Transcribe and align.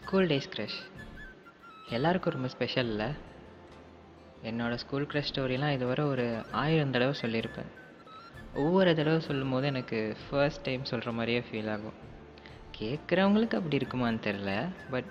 School 0.00 0.28
days 0.30 0.48
crush. 0.52 0.78
எல்லாருக்கும் 1.96 2.34
ரொம்ப 2.34 2.48
special 2.54 2.88
இல்லை 2.92 3.08
என்னோடய 4.48 4.78
ஸ்கூல் 4.82 5.06
க்ரஷ் 5.10 5.30
ஸ்டோரிலாம் 5.30 5.74
இதுவரை 5.76 6.04
ஒரு 6.04 6.24
ஆயிரம் 6.62 6.94
தடவை 6.94 7.14
சொல்லியிருப்பேன். 7.22 7.70
ஒவ்வொரு 8.54 8.92
தடவை 8.96 9.20
சொல்லும் 9.20 9.52
போது 9.54 9.66
எனக்கு 9.66 9.98
ஃபர்ஸ்ட் 10.22 10.64
டைம் 10.66 10.88
சொல்கிற 10.90 11.12
மாதிரியே 11.12 11.40
ஃபீல் 11.48 11.70
ஆகும். 11.74 11.98
கேட்குறவங்களுக்கு 12.78 13.58
அப்படி 13.60 13.78
இருக்குமான்னு 13.80 14.24
தெரில 14.28 14.52
பட் 14.90 15.10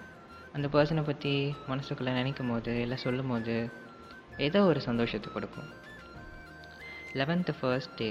அந்த 0.54 0.68
பர்சனை 0.75 1.04
பற்றி 1.12 1.34
மனசுக்குள்ளே 1.70 2.14
நினைக்கும் 2.20 2.52
போது 2.54 2.74
இல்லை 2.86 2.98
சொல்லும் 3.06 3.32
போது 3.34 3.56
ஏதோ 4.48 4.62
ஒரு 4.71 4.82
சந்தோஷத்தை 4.90 5.32
கொடுக்கும். 5.34 5.70
லெவன்த்து 7.20 7.56
ஃபர்ஸ்ட் 7.62 7.98
டே 8.02 8.10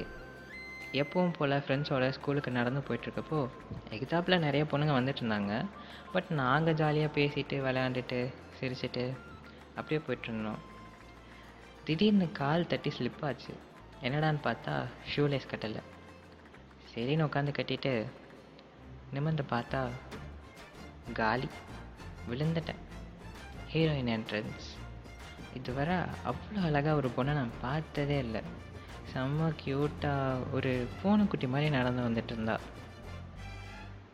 எப்பவும் 0.93 1.33
போல் 1.39 1.51
ஃப்ரெண்ட்ஸோட 1.51 2.09
ஸ்கூலுக்கு 2.09 2.51
நடந்து 2.51 2.81
போயிட்டுருக்கப்போ 2.81 3.49
எக்ஸாப்பில் 3.91 4.39
நிறைய 4.39 4.67
பொண்ணுங்க 4.71 4.95
வந்துட்டு 4.99 5.23
இருந்தாங்க. 5.23 5.67
பட் 6.13 6.31
நாங்கள் 6.31 6.75
ஜாலியாக 6.75 7.21
பேசிட்டு 7.21 7.57
விளையாண்டுட்டு 7.67 8.35
சிரிச்சிட்டு 8.61 9.17
அப்படியே 9.75 10.01
போயிட்டுருந்தோம் 10.07 10.61
திடீர்னு 11.85 12.33
கால் 12.33 12.67
தட்டி 12.67 12.93
ஸ்லிப் 12.99 13.25
ஆச்சு. 13.25 13.55
என்னடான்னு 14.03 14.41
பார்த்தா 14.45 14.85
ஷூலேஸ் 15.15 15.51
கட்டலை. 15.53 15.83
சரின்னு 16.95 17.27
உட்காந்து 17.29 17.53
கட்டிட்டு 17.59 18.07
நிமிர்ந்து 19.13 19.45
பார்த்தா 19.51 19.89
காலி 21.13 21.49
விழுந்துட்டேன். 22.31 22.83
ஹீரோயின் 23.73 24.13
என்ட்ரன்ஸ் 24.17 24.67
இதுவரை 25.55 25.97
அவ்வளோ 26.31 26.63
அழகாக 26.63 26.97
ஒரு 26.97 27.11
பொண்ணை 27.17 27.33
நான் 27.33 27.61
பார்த்ததே 27.61 28.19
இல்லை. 28.19 28.43
செம்ம 29.15 29.53
க்யூட்டாக 29.65 30.53
ஒரு 30.53 30.87
பூனைக்குட்டி 31.03 31.49
மாதிரி 31.49 31.71
நடந்து 31.71 32.03
வந்துட்டு 32.03 32.33
இருந்தா 32.33 32.59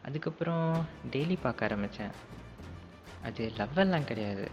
அதுக்கப்புறம் 0.04 0.84
டெய்லி 1.10 1.36
பார்க்க 1.40 1.64
ஆரம்பித்தேன் 1.64 2.10
அது 3.22 3.52
லவ்வெல்லாம் 3.56 4.04
கிடையாது. 4.04 4.50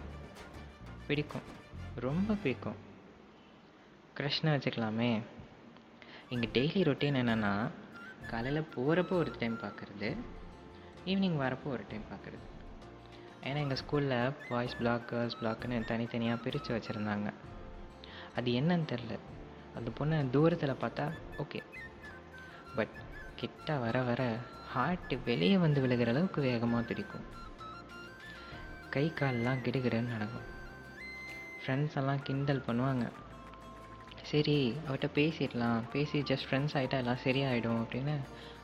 பிடிக்கும். 1.07 1.41
ரொம்ப 1.95 2.33
பிடிக்கும். 2.33 2.75
க்ரஷ்னு 4.17 4.53
வச்சுக்கலாமே. 4.53 5.21
இங்கே 6.29 6.49
டெய்லி 6.53 6.87
ரொட்டீன் 6.87 7.19
என்னென்னா 7.21 7.69
காலையில் 8.27 8.67
போகிறப்போ 8.75 9.11
ஒரு 9.11 9.31
டைம் 9.39 9.59
பார்க்குறது 9.59 10.17
ஈவினிங் 11.05 11.37
வரப்போ 11.43 11.65
ஒரு 11.65 11.83
டைம் 11.89 12.03
பார்க்குறது. 12.11 12.47
ஏன்னா 13.43 13.55
எங்கள் 13.55 13.77
ஸ்கூலில் 13.81 14.33
பாய்ஸ் 14.49 14.77
பிளாக் 14.77 15.07
கேர்ள்ஸ் 15.07 15.37
பிளாக்னு 15.41 15.85
தனித்தனியாக 15.85 16.41
பிரித்து 16.41 16.77
வச்சுருந்தாங்க. 16.77 17.33
அது 18.35 18.51
என்னன்னு 18.51 18.89
தெரில 18.91 19.19
அந்த 19.75 19.89
பொண்ணை 19.99 20.29
தூரத்தில் 20.29 20.81
பார்த்தா 20.83 21.05
ஓகே 21.37 21.59
பட் 22.75 22.95
கிட்ட 23.35 23.77
வர 23.77 24.01
வர 24.01 24.23
ஹார்ட்டு 24.73 25.15
வெளியே 25.25 25.57
வந்து 25.57 25.81
விழுகிற 25.81 26.07
அளவுக்கு 26.07 26.41
வேகமாக 26.41 26.87
பிடிக்கும் 26.87 27.27
கை 28.93 29.03
கால்லாம் 29.19 29.61
கிடுகிடுன்னு 29.65 30.13
நடக்கும். 30.13 30.47
ஃப்ரெண்ட்ஸ் 31.61 31.95
எல்லாம் 31.95 32.23
கிண்டல் 32.23 32.63
பண்ணுவாங்க. 32.67 33.05
சரி 34.23 34.55
அவட்ட 34.87 35.07
பேசிடலாம். 35.15 35.81
பேசி 35.91 36.19
ஜஸ்ட் 36.19 36.47
ஃப்ரெண்ட்ஸ் 36.49 36.75
ஆகிட்டா 36.79 36.97
எல்லாம் 37.03 37.23
சரியாயிடும் 37.23 37.79
அப்படின்னு 37.83 38.15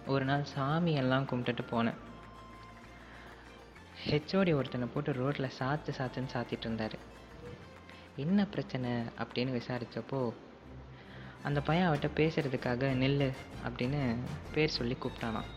ஒரு 0.06 0.26
நாள் 0.26 0.44
சாமி 0.44 0.94
எல்லாம் 0.94 1.28
கும்பிட்டுட்டு 1.30 1.64
போனேன். 1.72 2.00
ஹெச்ஓடி 4.08 4.52
ஒருத்தனை 4.56 4.88
போட்டு 4.94 5.14
ரோட்டில் 5.14 5.56
சாத்து 5.60 5.94
சாத்துன்னு 6.00 6.34
சாத்திட்டு 6.34 6.68
இருந்தார். 6.68 6.98
என்ன 8.16 8.46
பிரச்சனை 8.46 8.92
அப்படின்னு 9.24 9.56
விசாரித்தப்போ 9.60 10.22
அந்த 11.44 11.62
பையன் 11.62 11.90
அவட்ட 11.90 12.08
பேசுகிறதுக்காக 12.16 12.96
நெல் 12.96 13.34
அப்படின்னு 13.68 14.16
பேர் 14.54 14.70
சொல்லி 14.70 14.98
கூப்பிட்டானான் 15.00 15.50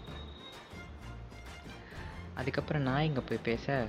அதுக்கப்புறம் 2.34 2.82
நான் 2.82 3.02
இங்கே 3.02 3.20
போய் 3.20 3.38
பேச 3.42 3.86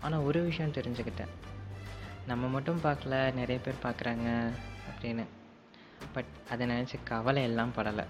ஆனால் 0.00 0.20
ஒரு 0.20 0.42
விஷயம் 0.42 0.72
தெரிஞ்சுக்கிட்டேன். 0.72 1.32
நம்ம 2.26 2.46
மட்டும் 2.46 2.80
பார்க்கல 2.82 3.34
நிறைய 3.34 3.60
பேர் 3.60 3.84
பார்க்குறாங்க 3.84 4.52
அப்படின்னு. 4.90 5.24
பட் 6.12 6.24
அதை 6.50 6.68
நினச்சி 6.68 6.94
கவலை 7.04 7.42
எல்லாம் 7.42 7.72
படலை. 7.76 8.04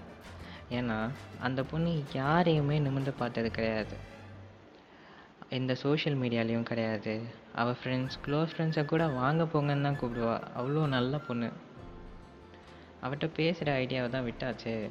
ஏன்னா 0.69 1.09
அந்த 1.39 1.63
பொண்ணு 1.63 2.03
யாரையுமே 2.13 2.79
நிமிர்ந்து 2.79 3.13
பார்த்தது 3.13 3.51
கிடையாது. 3.51 3.95
எந்த 5.49 5.75
சோஷியல் 5.75 6.19
மீடியாலேயும் 6.19 6.69
கிடையாது. 6.71 7.21
அவள் 7.55 7.77
ஃப்ரெண்ட்ஸ் 7.83 8.17
க்ளோஸ் 8.25 8.53
ஃப்ரெண்ட்ஸை 8.57 8.85
கூட 8.85 9.07
வாங்க 9.07 9.43
போங்கன்னு 9.43 9.81
தான் 9.81 9.99
கூப்பிடுவா. 9.99 10.41
அவ்வளோ 10.57 10.87
நல்ல 10.87 11.17
பொண்ணு. 11.17 11.51
அவட்ட 13.03 13.29
பேசுகிற 13.33 13.77
ஐடியாவை 13.77 14.09
தான் 14.09 14.25
விட்டாச்சு. 14.25 14.89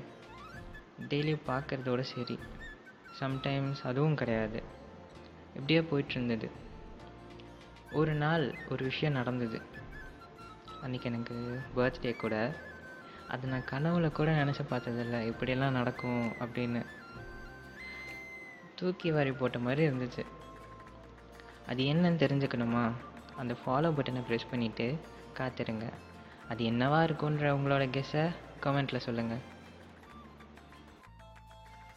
டெய்லியும் 1.09 1.41
பார்க்குறதோட 1.47 2.01
சரி. 2.01 2.39
சம்டைம்ஸ் 3.21 3.77
அதுவும் 3.83 4.15
கிடையாது. 4.15 4.63
இப்படியே 5.55 5.81
போயிட்டுருந்தது. 5.81 6.51
ஒரு 7.93 8.15
நாள் 8.15 8.55
ஒரு 8.69 8.85
விஷயம் 8.85 9.15
நடந்தது. 9.15 9.63
அன்றைக்கி 10.85 11.03
எனக்கு 11.03 11.61
பர்த்டே 11.77 12.17
கூட. 12.17 12.55
அது 13.29 13.49
நான் 13.49 13.65
கனவுல 13.71 14.13
கூட 14.13 14.45
நினச்சி 14.45 14.61
பார்த்ததில்ல. 14.71 15.27
இப்படியெல்லாம் 15.27 15.73
நடக்கும் 15.73 16.29
அப்படின்னு. 16.29 16.87
தூக்கி 18.75 19.11
வாரி 19.13 19.33
போட்ட 19.33 19.59
மாதிரி 19.59 19.89
இருந்துச்சு. 19.89 20.27
அது 21.67 21.85
என்னன்னு 21.85 22.23
தெரிஞ்சுக்கணுமா? 22.23 22.93
அந்த 23.37 23.55
ஃபாலோ 23.55 23.93
பட்டனை 23.93 24.23
ப்ரெஸ் 24.29 24.47
பண்ணிவிட்டு 24.53 24.99
காத்திருங்க. 25.39 25.93
அது 26.49 26.65
என்னவா 26.65 27.01
இருக்குன்ற 27.03 27.51
உங்களோட 27.51 27.85
கெஸ்ஸை 27.91 28.25
கமெண்ட்டில் 28.63 28.99
சொல்லுங்கள் 28.99 29.45